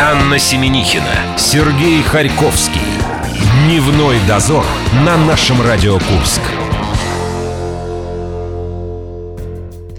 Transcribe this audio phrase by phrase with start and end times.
[0.00, 2.80] Анна Семенихина, Сергей Харьковский.
[3.64, 4.64] Дневной дозор
[5.04, 6.40] на нашем Радио Курск.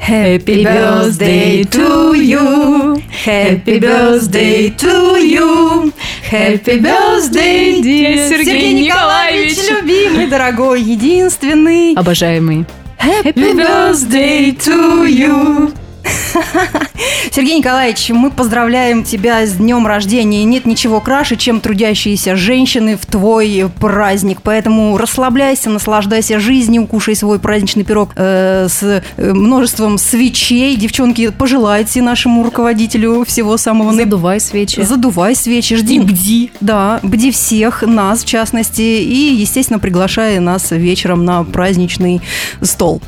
[0.08, 3.02] Happy birthday to you.
[3.26, 5.94] Happy birthday to you.
[6.30, 12.66] Happy birthday, dear Сергей, Сергей Николаевич, любимый, дорогой, единственный, обожаемый.
[13.00, 15.74] Happy birthday to you.
[17.32, 20.44] Сергей Николаевич, мы поздравляем тебя с днем рождения.
[20.44, 24.40] Нет ничего краше, чем трудящиеся женщины в твой праздник.
[24.42, 30.76] Поэтому расслабляйся, наслаждайся жизнью, кушай свой праздничный пирог э, с э, множеством свечей.
[30.76, 33.94] Девчонки, пожелайте нашему руководителю всего самого...
[33.94, 34.82] Задувай свечи.
[34.82, 35.96] Задувай свечи, жди.
[35.96, 36.52] И бди.
[36.62, 38.82] Да, бди всех, нас в частности.
[38.82, 42.22] И, естественно, приглашая нас вечером на праздничный
[42.62, 43.02] стол.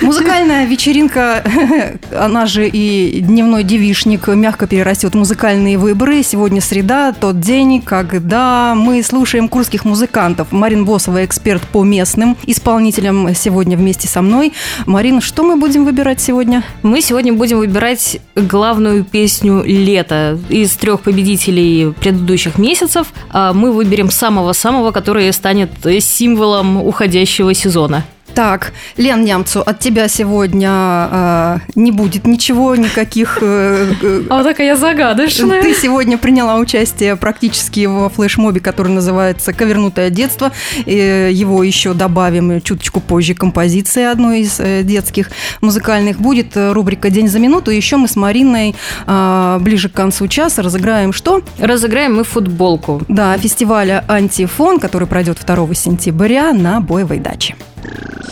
[0.00, 1.42] Музыкальная вечеринка
[2.18, 6.22] она же и дневной девишник мягко перерастет в музыкальные выборы.
[6.22, 10.52] Сегодня среда, тот день, когда мы слушаем курских музыкантов.
[10.52, 14.52] Марин Босова, эксперт по местным исполнителям, сегодня вместе со мной.
[14.86, 16.62] Марин, что мы будем выбирать сегодня?
[16.82, 20.38] Мы сегодня будем выбирать главную песню лета.
[20.48, 28.04] Из трех победителей предыдущих месяцев а мы выберем самого-самого, который станет символом уходящего сезона.
[28.34, 33.38] Так, Лен Нямцу, от тебя сегодня э, не будет ничего, никаких...
[33.40, 35.62] Э, э, а вот такая загадочная.
[35.62, 40.50] Ты сегодня приняла участие практически в флешмобе, который называется «Ковернутое детство».
[40.84, 46.18] И его еще добавим чуточку позже композиции одной из э, детских музыкальных.
[46.18, 47.70] Будет рубрика «День за минуту».
[47.70, 48.74] Еще мы с Мариной
[49.06, 51.42] э, ближе к концу часа разыграем что?
[51.60, 53.00] Разыграем мы футболку.
[53.06, 57.54] Да, фестиваля «Антифон», который пройдет 2 сентября на Боевой даче.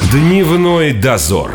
[0.00, 1.52] Дневной дозор.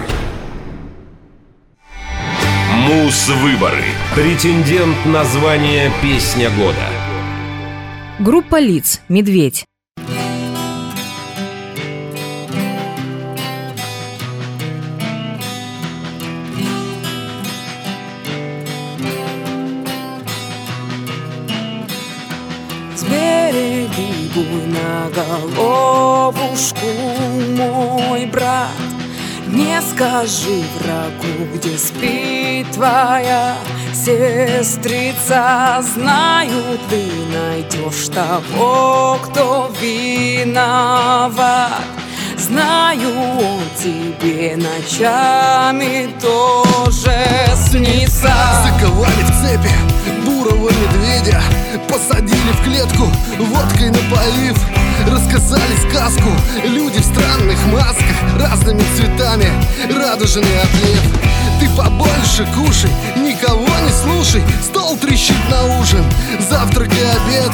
[2.72, 3.84] Мус-выборы.
[4.14, 6.88] Претендент на звание «Песня года».
[8.20, 9.66] Группа лиц «Медведь».
[24.38, 26.86] Буй на головушку,
[27.58, 28.70] мой брат.
[29.48, 33.56] Не скажи врагу, где спит твоя
[33.96, 35.82] сестрица.
[35.82, 37.02] Знаю, ты
[37.34, 41.32] найдешь того, кто виноват.
[42.38, 43.10] Знаю,
[43.40, 48.36] он тебе ночами тоже снится.
[48.64, 49.74] Заковали в цепи
[50.24, 51.42] бурого медведя
[51.88, 54.58] Посадили в клетку, водкой напоив
[55.06, 56.30] Рассказали сказку
[56.64, 59.52] Люди в странных масках Разными цветами
[59.96, 61.02] Радужный отлив.
[61.60, 66.04] Ты побольше кушай, никого не слушай Стол трещит на ужин
[66.50, 67.52] Завтрак и обед.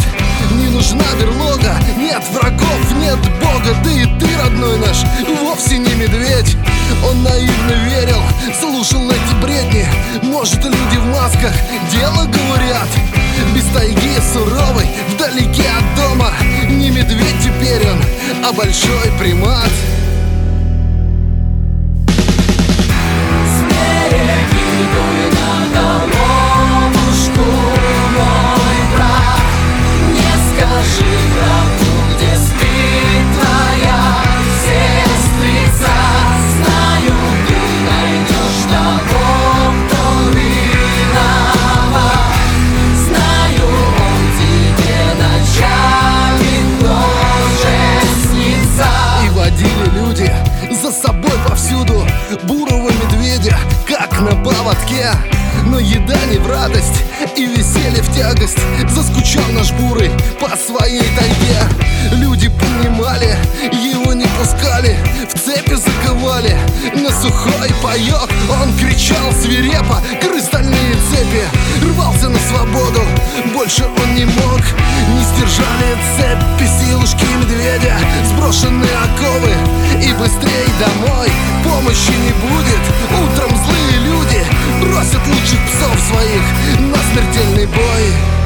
[0.54, 5.04] Не нужна берлога Нет врагов, нет бога Да и ты, родной наш,
[5.42, 6.58] вовсе не медведь.
[7.10, 8.22] Он наивно верил
[8.60, 9.86] Слушал эти бредни
[10.24, 11.54] Может, люди в масках
[14.24, 16.32] тайги суровой, вдалеке от дома.
[16.70, 18.02] Не медведь теперь он,
[18.46, 19.70] а большой примат
[55.66, 57.04] Но еда не в радость
[57.36, 58.60] и веселье в тягость
[58.90, 61.60] Заскучал наш бурый по своей тайге.
[62.12, 63.36] Люди понимали,
[63.72, 64.98] его не пускали
[65.28, 66.58] В цепи заковали.
[66.96, 68.30] На сухой паёк
[68.62, 71.44] Он кричал свирепо, крыстальные цепи!
[71.86, 73.02] Рвался на свободу,
[73.54, 74.62] больше он не мог.
[75.10, 79.54] Не сдержали цепи силушки медведя Сброшенные оковы.
[80.04, 81.30] И быстрей домой
[81.64, 82.84] Помощи не будет,
[83.24, 84.46] утром злые люди
[84.82, 86.44] Бросят лучших псов своих
[86.80, 88.43] на смертельный бой boy.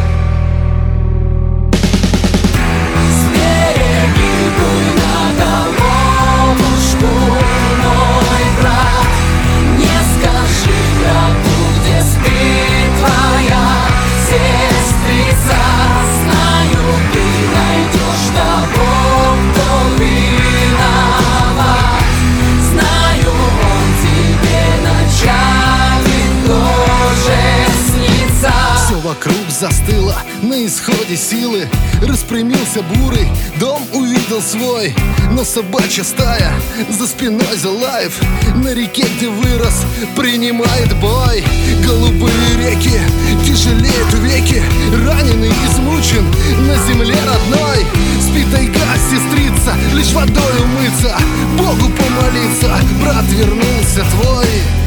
[31.08, 31.68] На исходе силы
[32.02, 33.28] Распрямился бурый,
[33.60, 34.94] дом увидел свой
[35.32, 36.54] Но собачья стая
[36.90, 38.20] за спиной залаев
[38.56, 41.44] На реке, где вырос, принимает бой
[41.86, 43.00] Голубые реки
[43.46, 44.62] тяжелеют веки
[45.06, 46.26] Раненый, измучен
[46.68, 47.86] на земле родной
[48.22, 51.18] Спит тайга, сестрица, лишь водой умыться
[51.58, 52.70] Богу помолиться,
[53.02, 54.87] брат вернулся твой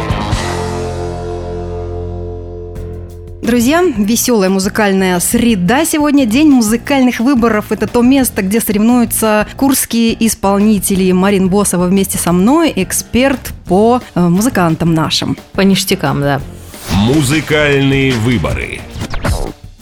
[3.41, 6.27] Друзья, веселая музыкальная среда сегодня.
[6.27, 7.71] День музыкальных выборов.
[7.71, 11.11] Это то место, где соревнуются курские исполнители.
[11.11, 15.37] Марин Босова вместе со мной, эксперт по э, музыкантам нашим.
[15.53, 16.39] По ништякам, да.
[16.93, 18.79] Музыкальные выборы.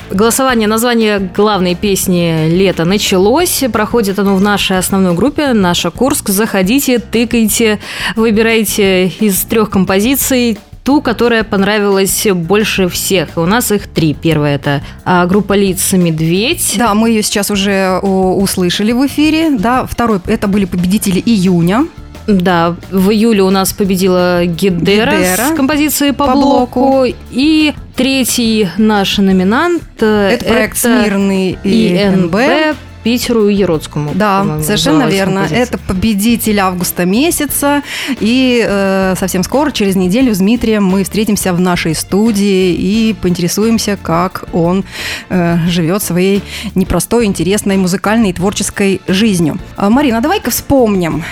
[0.10, 3.64] Голосование название главной песни «Лето» началось.
[3.74, 6.30] Проходит оно в нашей основной группе, наша Курск.
[6.30, 7.80] Заходите, тыкайте,
[8.16, 13.30] выбирайте из трех композиций ту, которая понравилась больше всех.
[13.36, 14.14] У нас их три.
[14.14, 16.76] Первая это а, группа лиц «Медведь».
[16.78, 19.52] Да, мы ее сейчас уже услышали в эфире.
[19.58, 21.86] Да, второй это были победители июня.
[22.28, 25.48] Да, в июле у нас победила Гидера, Гидера.
[25.52, 26.80] с композицией по, По блоку.
[26.80, 27.16] блоку.
[27.32, 32.78] И третий наш номинант э, Это проект «Смирный» и НБ.
[33.10, 34.12] Питеру и Яроцкому.
[34.14, 35.42] Да, совершенно верно.
[35.42, 35.64] композиция.
[35.64, 37.82] Это победитель августа месяца.
[38.20, 43.98] И э, совсем скоро, через неделю, с Дмитрием мы встретимся в нашей студии и поинтересуемся,
[44.00, 44.86] как он
[45.30, 46.44] э, живет своей
[46.76, 49.58] непростой, интересной музыкальной и творческой жизнью.
[49.76, 51.24] А, Марина, давай-ка вспомним.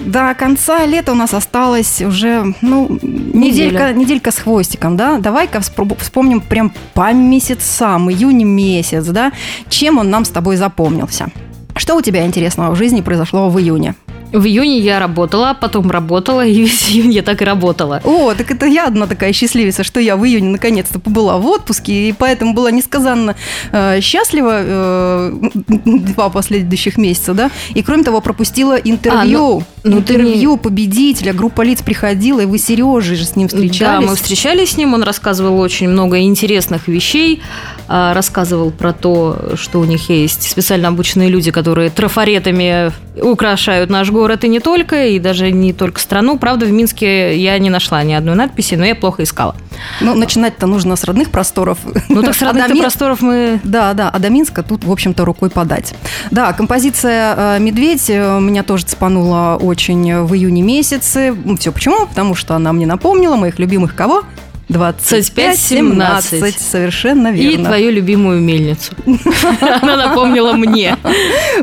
[0.00, 5.18] До конца лета у нас осталось уже, ну, неделька, неделька с хвостиком, да?
[5.18, 9.32] Давай-ка вспомним прям по месяцам, июнь месяц, да?
[9.68, 11.30] Чем он нам с тобой запомнился?
[11.76, 13.94] Что у тебя интересного в жизни произошло в июне?
[14.32, 18.00] В июне я работала, потом работала, и весь июнь я так и работала.
[18.04, 22.08] О, так это я одна такая счастливица, что я в июне наконец-то побыла в отпуске,
[22.08, 23.36] и поэтому была несказанно
[23.72, 25.32] э, счастлива э,
[25.68, 27.50] два последующих месяца, да.
[27.74, 29.58] И кроме того, пропустила интервью.
[29.58, 31.32] А, ну- ну ты интервью победителя.
[31.32, 33.78] Группа лиц приходила, и вы с Сережей же с ним встречались.
[33.80, 37.42] Да, мы встречались с ним, он рассказывал очень много интересных вещей,
[37.88, 44.10] а, рассказывал про то, что у них есть специально обученные люди, которые трафаретами украшают наш
[44.10, 46.38] город и не только, и даже не только страну.
[46.38, 49.54] Правда, в Минске я не нашла ни одной надписи, но я плохо искала.
[50.00, 51.78] Ну, начинать-то нужно с родных просторов.
[52.08, 53.60] Ну так с А родных Ми- просторов мы...
[53.64, 55.94] Да, да, а до Минска тут, в общем-то, рукой подать.
[56.30, 61.34] Да, композиция э, «Медведь» э, меня тоже цепанула очень в июне месяце.
[61.58, 62.06] Все почему?
[62.06, 64.24] Потому что она мне напомнила моих любимых кого?
[64.68, 66.58] 25-17.
[66.58, 67.66] Совершенно И верно.
[67.66, 68.92] твою любимую мельницу.
[69.82, 70.96] Она напомнила мне.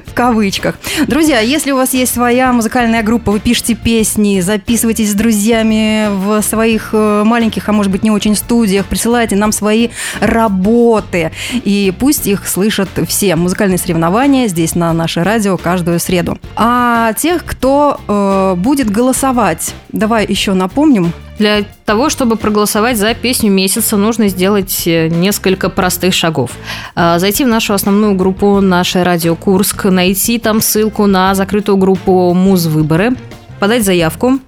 [0.05, 0.75] В кавычках.
[1.07, 6.41] Друзья, если у вас есть своя музыкальная группа, вы пишете песни, записывайтесь с друзьями в
[6.41, 9.89] своих э, маленьких, а может быть не очень студиях, присылайте нам свои
[10.19, 11.31] работы.
[11.53, 13.35] И пусть их слышат все.
[13.35, 16.37] Музыкальные соревнования здесь на наше радио каждую среду.
[16.55, 21.13] А тех, кто э, будет голосовать, давай еще напомним.
[21.39, 26.51] Для того, чтобы проголосовать за песню месяца, нужно сделать э, несколько простых шагов.
[26.95, 32.33] А, Зайти в нашу основную группу «Наше радио Курск», найти там ссылку на закрытую группу
[32.33, 33.15] «Музвыборы»,
[33.59, 34.39] подать заявку,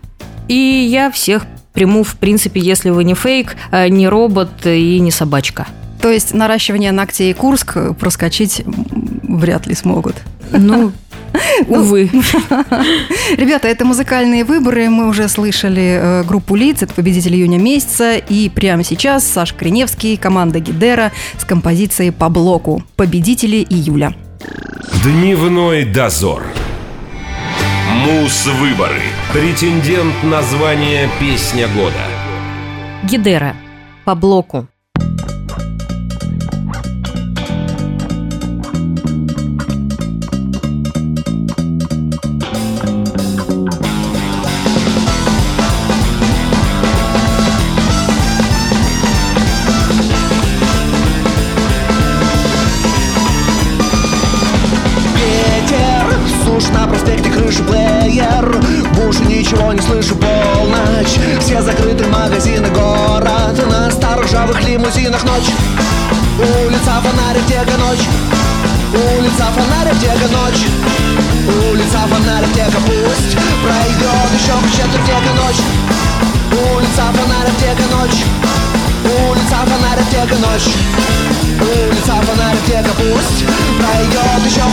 [0.50, 5.12] и я всех приму, в принципе, если вы не фейк, а не робот и не
[5.12, 5.68] собачка.
[6.02, 10.16] То есть наращивание ногтей Курск проскочить м, вряд ли смогут.
[10.52, 10.92] Ну,
[11.68, 12.10] Увы.
[13.38, 14.90] Ребята, это музыкальные выборы.
[14.90, 18.18] Мы уже слышали э, группу лиц, это победитель июня месяца.
[18.18, 24.16] И прямо сейчас Саша Криневский, команда Гидера с композицией по блоку «Победители июля».
[25.04, 26.44] Дневной дозор.
[28.06, 29.02] Мус-выборы.
[29.34, 32.06] Претендент на звание «Песня года».
[33.04, 33.56] Гидера.
[34.06, 34.68] По блоку.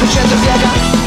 [0.09, 0.98] Пройдет еще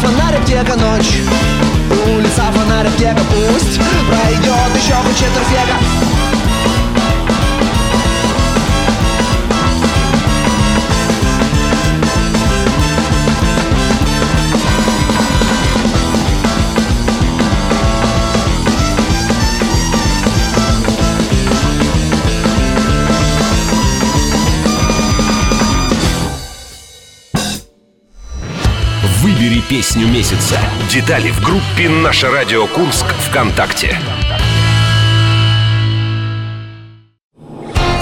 [0.00, 1.18] фонарик, тека ночь.
[2.06, 3.80] Улица фонарик, тека пусть.
[4.08, 5.79] Пройдет еще хоть четверть века
[30.00, 30.58] песню месяца.
[30.90, 33.98] Детали в группе «Наше радио Курск» ВКонтакте.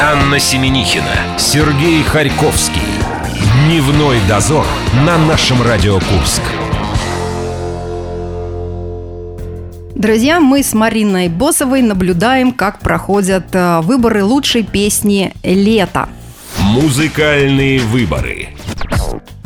[0.01, 2.83] Анна Семенихина, Сергей Харьковский.
[3.65, 4.67] Дневной дозор
[5.05, 6.43] на нашем радио Курск.
[9.95, 16.09] Друзья, мы с Мариной Босовой наблюдаем, как проходят э, выборы лучшей песни лета.
[16.61, 18.51] Музыкальные выборы.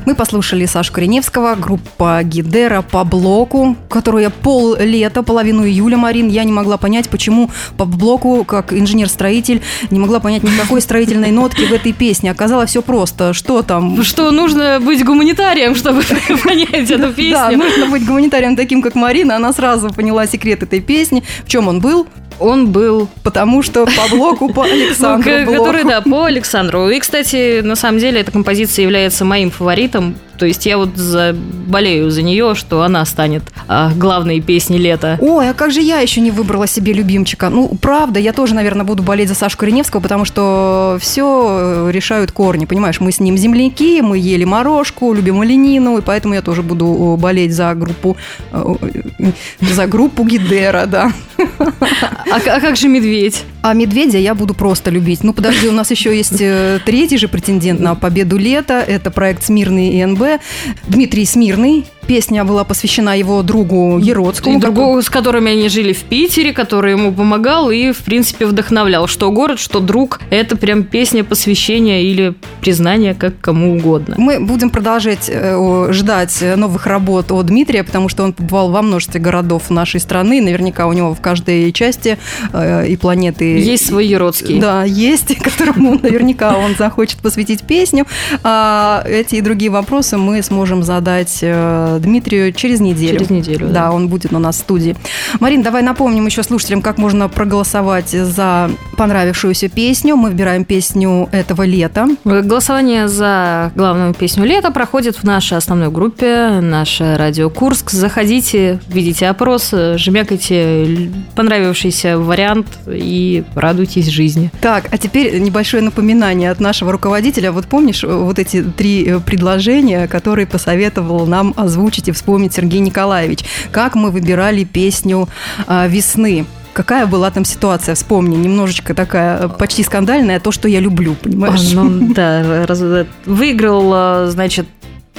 [0.04, 6.28] Мы послушали Сашу Кореневского, группа Гидера по блоку, которую я пол лета, половину июля, Марин,
[6.28, 11.62] я не могла понять, почему по блоку, как инженер-строитель, не могла понять никакой строительной нотки
[11.62, 12.30] в этой песне.
[12.30, 13.32] Оказалось все просто.
[13.32, 14.02] Что там?
[14.02, 16.02] Что нужно быть гуманитарием, чтобы
[16.44, 17.35] понять эту песню.
[17.35, 19.37] Да, нужно быть гуманитарием таким, как Марина.
[19.37, 21.23] Она сразу поняла секрет этой песни.
[21.44, 22.06] В чем он был?
[22.39, 25.65] Он был Потому что по блоку по Александру Ну, Блоку.
[25.65, 26.89] который, да, по Александру.
[26.89, 30.15] И, кстати, на самом деле эта композиция является моим фаворитом.
[30.39, 31.35] То есть я вот за-
[31.67, 35.19] болею за нее, что она станет а, главной песней лета.
[35.21, 37.49] Ой, а как же я еще не выбрала себе любимчика?
[37.49, 42.65] Ну, правда, я тоже, наверное, буду болеть за Сашу Кореневского, потому что все решают корни,
[42.65, 43.01] понимаешь?
[43.01, 47.55] Мы с ним земляки, мы ели морожку, любим оленину, и поэтому я тоже буду болеть
[47.55, 48.17] за группу,
[48.53, 48.75] э,
[49.19, 51.12] э, за группу Гидера, да.
[51.39, 53.45] А, а как же медведь?
[53.62, 55.23] А медведя я буду просто любить.
[55.23, 58.85] Ну, подожди, у нас еще есть э, третий же претендент на победу лета.
[58.87, 60.42] Это проект «Смирный ИНБ».
[60.88, 64.59] Дмитрий Смирный, песня была посвящена его другу Ероцкому.
[64.59, 69.06] И другу, с которыми они жили в Питере, который ему помогал и, в принципе, вдохновлял.
[69.06, 70.21] Что город, что друг.
[70.30, 74.16] Это прям песня посвящения или признания, как кому угодно.
[74.18, 79.21] Мы будем продолжать э, ждать новых работ от Дмитрия, потому что он побывал во множестве
[79.21, 80.40] городов нашей страны.
[80.40, 82.18] Наверняка у него в каждой части
[82.52, 83.59] э, и планеты...
[83.59, 84.61] Есть свой Еродский.
[84.61, 88.06] Да, есть, которому наверняка он захочет посвятить песню.
[88.42, 93.19] А эти и другие вопросы мы сможем задать э, Дмитрию через неделю.
[93.19, 93.73] Через неделю, да.
[93.73, 94.97] Да, он будет у нас в студии.
[95.41, 100.17] Марин, давай напомним еще слушателям, как можно проголосовать за понравившуюся песню.
[100.17, 102.09] Мы выбираем песню этого лета.
[102.25, 107.91] Голосование за главную песню лета проходит в нашей основной группе, наша радио Курск.
[107.91, 114.51] Заходите, видите опрос, жмякайте понравившийся вариант и радуйтесь жизни.
[114.61, 117.53] Так, а теперь небольшое напоминание от нашего руководителя.
[117.53, 123.45] Вот помнишь вот эти три э, предложения, которые посоветовал нам озвучить и вспомнить Сергей Николаевич?
[123.71, 125.29] Как мы выбирали песню
[125.67, 126.47] а, «Весны»?
[126.73, 127.95] Какая была там ситуация?
[127.95, 131.71] Вспомни, немножечко такая э, почти скандальная, то, что я люблю, понимаешь?
[131.73, 132.83] Ну да, раз,
[133.27, 134.67] выиграл, э, значит,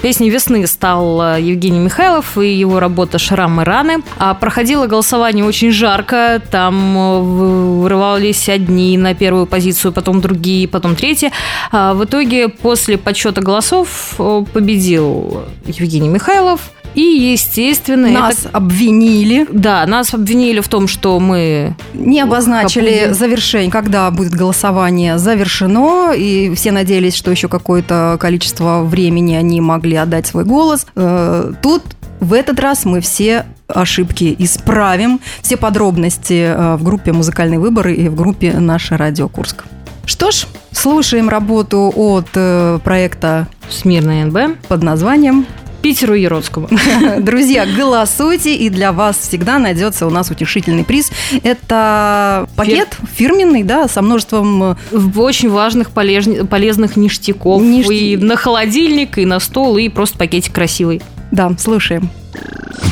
[0.03, 4.03] Песней весны стал э, Евгений Михайлов и его работа «Шрамы раны».
[4.17, 6.41] А проходило голосование очень жарко.
[6.51, 11.31] Там э, вырывались одни на первую позицию, потом другие, потом третьи.
[11.71, 16.59] А в итоге после подсчета голосов э, победил Евгений Михайлов.
[16.95, 18.57] И, естественно, нас это...
[18.57, 19.47] обвинили.
[19.51, 23.13] Да, нас обвинили в том, что мы не обозначили Хапуди.
[23.13, 29.95] завершение, когда будет голосование завершено, и все надеялись, что еще какое-то количество времени они могли
[29.95, 30.85] отдать свой голос.
[30.95, 31.83] Э, тут
[32.19, 35.19] в этот раз мы все ошибки исправим.
[35.41, 39.65] Все подробности э, в группе «Музыкальные выборы» и в группе «Наша радио Курск».
[40.05, 45.45] Что ж, слушаем работу от э, проекта «Смирная НБ» под названием
[45.83, 46.69] Питеру Еродскому.
[47.19, 51.11] Друзья, голосуйте, и для вас всегда найдется у нас утешительный приз.
[51.43, 54.63] Это пакет фирменный, да, со множеством...
[54.63, 54.75] Э,
[55.15, 57.61] очень важных, полезных ништяков.
[57.61, 61.01] И на холодильник, и на стол, и просто пакетик красивый.
[61.31, 62.09] Да, слушаем.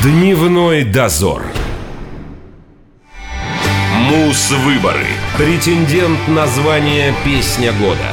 [0.02, 1.42] Дневной дозор.
[4.10, 5.06] Мус-выборы.
[5.38, 8.10] Претендент на звание «Песня года».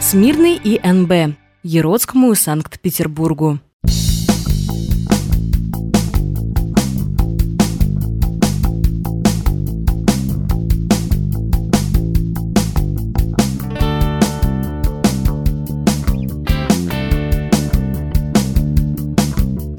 [0.00, 1.36] Смирный и НБ.
[1.62, 3.60] Еродскому и Санкт-Петербургу.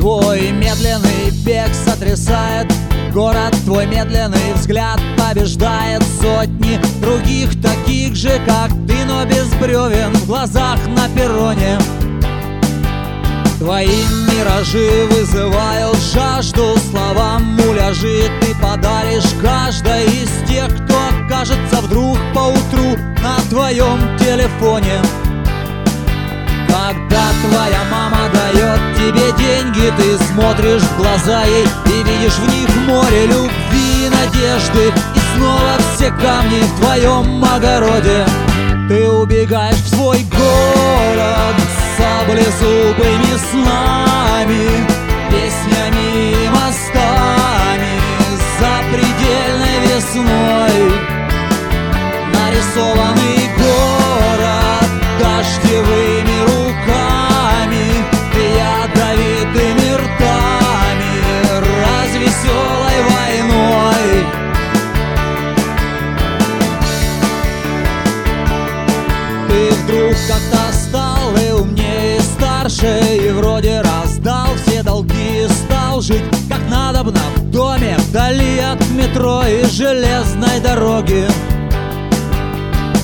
[0.07, 2.71] Твой медленный бег сотрясает
[3.13, 10.25] Город твой медленный взгляд побеждает сотни Других таких же, как ты, но без бревен В
[10.25, 11.77] глазах на перроне.
[13.59, 22.95] Твои миражи вызывают жажду Словам муляжи ты подаришь каждой из тех, кто окажется вдруг поутру
[23.21, 25.01] на твоем телефоне
[27.43, 33.25] твоя мама дает тебе деньги Ты смотришь в глаза ей и видишь в них море
[33.27, 38.25] любви и надежды И снова все камни в твоем огороде.
[38.89, 41.55] Ты убегаешь в свой город
[41.97, 44.06] Саблезубыми снами
[79.77, 81.27] железной дороги.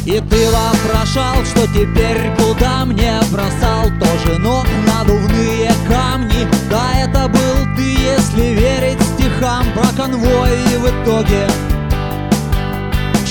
[0.07, 6.47] И ты вопрошал, что теперь куда мне бросал Тоже ног надувные камни.
[6.71, 10.57] Да, это был ты, если верить стихам Про конвой.
[10.73, 11.47] И в итоге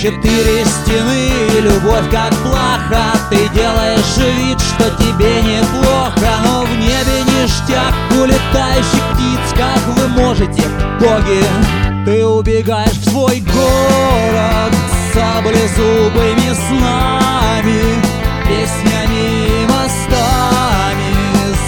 [0.00, 3.12] Четыре стены и любовь как плаха.
[3.28, 10.62] Ты делаешь вид, что тебе неплохо Но в небе ништяк у птиц Как вы можете,
[11.00, 14.74] боги Ты убегаешь в свой город
[15.14, 17.80] Саблезубыми снами
[18.48, 21.14] Песнями и мостами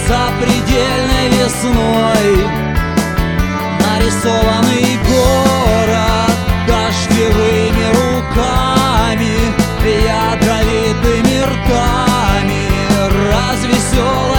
[0.09, 2.49] За предельной весной.
[3.79, 6.35] Нарисованный город
[6.67, 9.35] Дождевыми руками
[9.85, 12.63] Ядовитыми ртами
[13.31, 14.34] Развеселой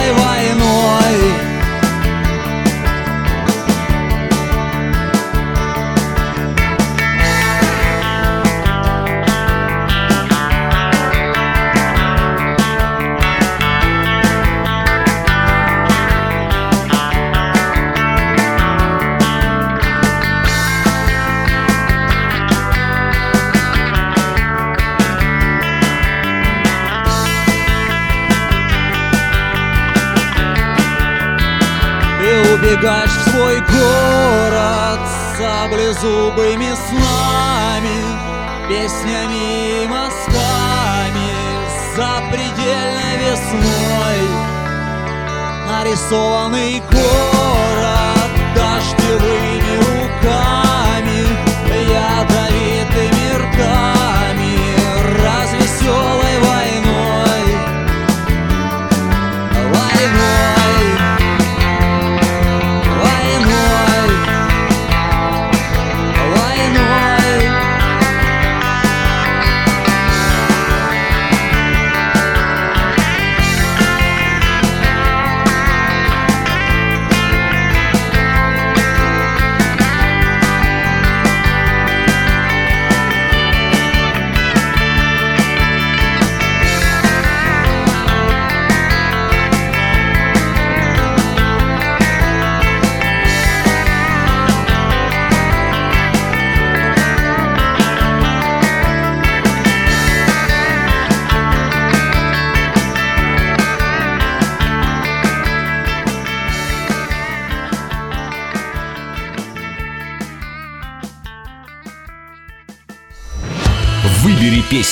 [35.96, 37.98] Саблезубыми снами
[38.68, 41.30] Песнями и мазками
[41.96, 44.20] Запредельной весной
[45.68, 49.35] Нарисованный город Дождевыми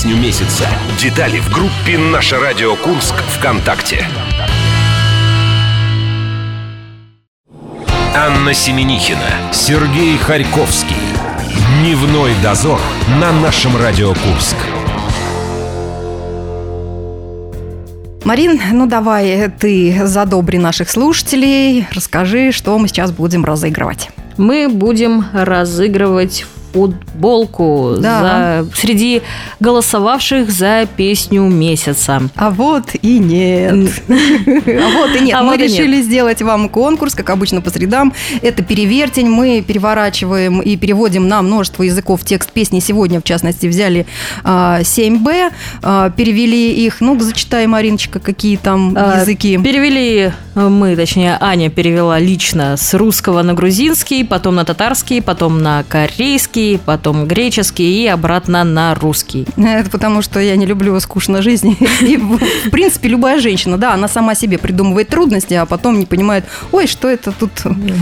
[0.04, 0.66] песню месяца.
[0.98, 4.06] Детали в группе «Наше радио Курск» ВКонтакте.
[8.14, 10.96] Анна Семенихина, Сергей Харьковский.
[11.80, 12.80] Дневной дозор
[13.20, 14.56] на нашем Радио Курск.
[18.24, 24.10] Марин, ну давай ты задобри наших слушателей, расскажи, что мы сейчас будем разыгрывать.
[24.36, 28.62] Мы будем разыгрывать футболку Да.
[28.64, 29.22] за- среди
[29.60, 32.22] голосовавших за песню месяца.
[32.36, 33.90] А вот и нет.
[34.08, 35.34] А вот и нет.
[35.38, 38.12] А Мы решили сделать вам конкурс, как обычно, по средам.
[38.42, 39.28] Это перевертень.
[39.28, 42.80] Мы переворачиваем и переводим на множество языков текст песни.
[42.80, 44.06] Сегодня, в частности, взяли
[44.42, 45.50] а, 7Б,
[45.82, 47.00] а, перевели их.
[47.00, 49.58] Ну, зачитай, Мариночка, какие там А, языки.
[49.58, 55.82] Перевели мы, точнее, Аня перевела лично с русского на грузинский, потом на татарский, потом на
[55.82, 59.46] корейский, потом греческий и обратно на русский.
[59.56, 61.76] Это потому, что я не люблю скучно жизни.
[62.02, 66.44] И, в принципе, любая женщина, да, она сама себе придумывает трудности, а потом не понимает,
[66.70, 67.50] ой, что это тут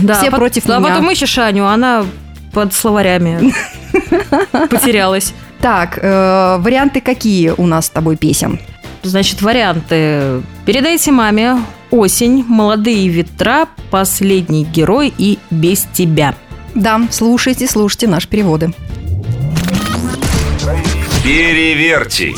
[0.03, 0.89] Да, все а против А меня.
[0.89, 2.05] потом ищешь Аню, она
[2.51, 3.53] под словарями
[4.69, 5.33] потерялась.
[5.59, 8.59] Так, э, варианты какие у нас с тобой песен?
[9.01, 10.41] Значит, варианты.
[10.65, 11.57] Передайте маме,
[11.93, 16.33] осень, молодые ветра, последний герой и без тебя.
[16.73, 18.73] Да, слушайте, слушайте наши переводы.
[21.23, 22.35] Перевертень.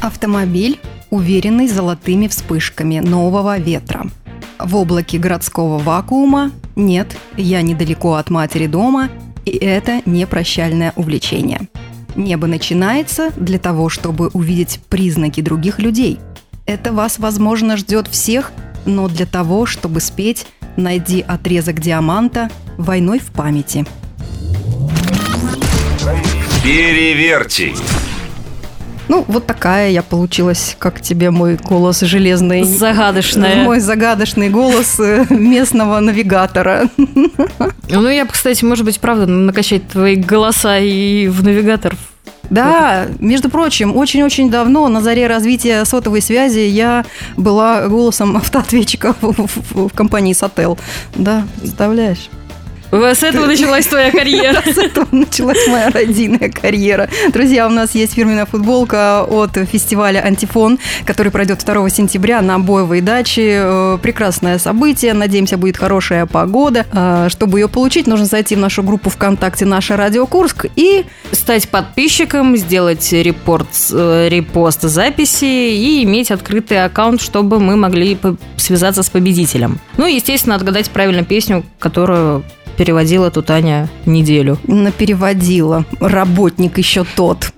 [0.00, 4.06] Автомобиль, уверенный золотыми вспышками нового ветра.
[4.58, 9.08] В облаке городского вакуума нет, я недалеко от матери дома,
[9.44, 11.68] и это не прощальное увлечение.
[12.16, 16.18] Небо начинается для того, чтобы увидеть признаки других людей.
[16.64, 18.52] Это вас, возможно, ждет всех,
[18.86, 20.46] но для того, чтобы спеть
[20.76, 23.84] «Найди отрезок диаманта» войной в памяти.
[26.62, 27.76] Перевертень.
[29.08, 32.62] Ну, вот такая я получилась, как тебе мой голос железный.
[32.62, 33.64] Загадочная.
[33.64, 36.88] Мой загадочный голос э, местного навигатора.
[36.96, 41.94] Ну, я бы, кстати, может быть, правда, накачать твои голоса и в навигатор.
[42.52, 47.04] Да, между прочим, очень-очень давно, на заре развития сотовой связи, я
[47.36, 50.78] была голосом автоответчика в, в- в компании Сотел.
[51.16, 52.28] Да, представляешь?
[52.92, 54.62] С этого началась твоя карьера.
[54.66, 57.08] С этого началась моя родийная карьера.
[57.32, 63.00] Друзья, у нас есть фирменная футболка от фестиваля «Антифон», который пройдет 2 сентября на Боевой
[63.00, 63.62] даче.
[63.62, 65.14] Э, Прекрасное событие.
[65.14, 66.84] Надеемся, будет хорошая погода.
[66.92, 71.70] Э, Чтобы ее получить, нужно зайти в нашу группу ВКонтакте «Наша Радио Курск» и Стать
[71.70, 78.18] подписчиком, сделать репорт, э, репост записи и иметь открытый аккаунт, чтобы мы могли
[78.58, 79.78] связаться с победителем.
[79.96, 82.44] Ну и, естественно, отгадать правильно песню, которую
[82.82, 84.58] переводила тут Аня неделю.
[84.98, 85.84] переводила.
[86.00, 87.52] Работник еще тот.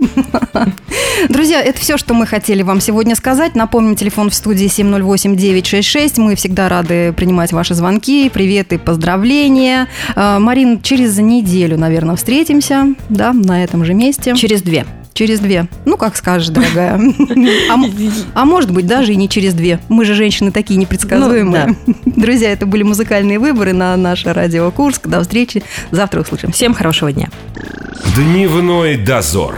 [1.31, 3.55] Друзья, это все, что мы хотели вам сегодня сказать.
[3.55, 6.21] Напомним, телефон в студии 708-966.
[6.21, 9.89] Мы всегда рады принимать ваши звонки, приветы, поздравления.
[10.15, 14.35] А, Марин, через неделю, наверное, встретимся, да, на этом же месте.
[14.37, 14.85] Через две.
[15.15, 15.69] Через две.
[15.85, 17.01] Ну, как скажешь, дорогая.
[17.71, 17.77] А,
[18.35, 19.79] а может быть, даже и не через две.
[19.89, 21.77] Мы же женщины такие непредсказуемые.
[22.05, 25.07] Друзья, это были музыкальные выборы на наше радио Курск.
[25.07, 25.63] До встречи.
[25.93, 26.55] Завтра услышимся.
[26.55, 27.29] Всем хорошего дня.
[28.17, 29.55] Дневной дозор.